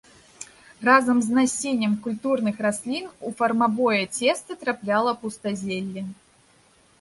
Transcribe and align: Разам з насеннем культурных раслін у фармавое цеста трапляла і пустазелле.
Разам 0.87 1.17
з 1.25 1.29
насеннем 1.39 1.93
культурных 2.05 2.55
раслін 2.67 3.05
у 3.27 3.35
фармавое 3.43 4.01
цеста 4.17 4.51
трапляла 4.63 5.11
і 5.19 5.21
пустазелле. 5.23 6.03